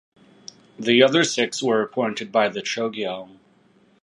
[0.79, 3.37] The other six were appointed by the Chogyal.